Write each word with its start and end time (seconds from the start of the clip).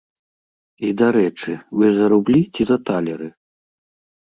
І 0.87 0.89
дарэчы, 1.01 1.51
вы 1.81 1.85
за 1.99 2.09
рублі 2.15 2.41
ці 2.53 2.61
за 2.73 2.81
талеры? 2.91 3.31